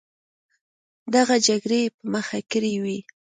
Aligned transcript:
دغه 1.15 1.35
جګړې 1.47 1.79
یې 1.83 1.89
په 1.95 2.03
مخه 2.13 2.37
کړې 2.51 2.73
وې. 2.83 2.97